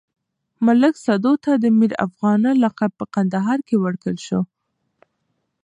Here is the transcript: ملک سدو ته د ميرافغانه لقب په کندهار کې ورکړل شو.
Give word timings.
ملک 0.65 0.93
سدو 1.05 1.33
ته 1.43 1.51
د 1.63 1.65
ميرافغانه 1.79 2.51
لقب 2.63 2.91
په 2.99 3.05
کندهار 3.15 3.59
کې 3.67 3.75
ورکړل 3.79 4.17
شو. 4.27 4.41